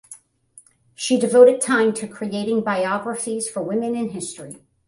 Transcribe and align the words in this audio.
She 0.95 1.19
devoted 1.19 1.61
tine 1.61 1.93
to 1.93 2.07
creating 2.07 2.61
biographies 2.63 3.47
for 3.47 3.61
woman 3.61 3.93
in 3.95 4.09
history. 4.09 4.57